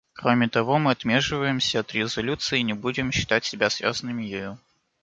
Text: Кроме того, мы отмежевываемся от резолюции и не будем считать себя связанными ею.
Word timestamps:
Кроме 0.15 0.49
того, 0.49 0.79
мы 0.79 0.89
отмежевываемся 0.89 1.81
от 1.81 1.91
резолюции 1.93 2.57
и 2.57 2.63
не 2.63 2.73
будем 2.73 3.11
считать 3.11 3.45
себя 3.45 3.69
связанными 3.69 4.23
ею. 4.23 4.57